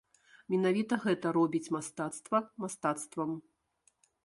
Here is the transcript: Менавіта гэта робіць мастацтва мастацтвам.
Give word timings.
Менавіта 0.53 0.97
гэта 1.03 1.33
робіць 1.37 1.71
мастацтва 1.77 2.37
мастацтвам. 2.65 3.31